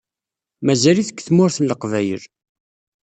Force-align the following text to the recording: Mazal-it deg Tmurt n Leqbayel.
Mazal-it 0.65 1.09
deg 1.11 1.19
Tmurt 1.21 1.57
n 1.59 1.67
Leqbayel. 1.69 2.23